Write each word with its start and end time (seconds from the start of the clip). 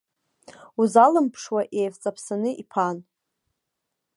Узалымԥшуа 0.79 1.61
еивҵаԥсаны 1.79 2.51
иԥан. 2.61 2.97